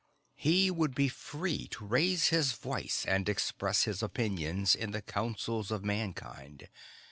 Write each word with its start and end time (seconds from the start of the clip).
He 0.33 0.71
would 0.71 0.95
be 0.95 1.09
free 1.09 1.67
to 1.67 1.85
raise 1.85 2.29
his 2.29 2.53
voice 2.53 3.05
and 3.07 3.29
express 3.29 3.83
his 3.83 4.01
opinions 4.01 4.73
in 4.73 4.93
the 4.93 5.03
Councils 5.03 5.69
of 5.69 5.85
Mankind. 5.85 6.69